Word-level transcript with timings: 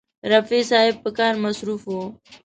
رفیع 0.31 0.61
صاحب 0.69 0.95
په 1.03 1.09
کار 1.17 1.33
مصروف 1.43 1.81
و. 1.87 1.93